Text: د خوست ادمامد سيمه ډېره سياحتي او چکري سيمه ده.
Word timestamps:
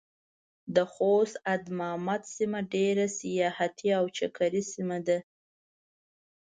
د 0.75 0.77
خوست 0.91 1.35
ادمامد 1.55 2.21
سيمه 2.35 2.59
ډېره 2.73 3.05
سياحتي 3.19 3.89
او 3.99 4.05
چکري 4.17 4.61
سيمه 4.73 4.97
ده. 5.07 5.17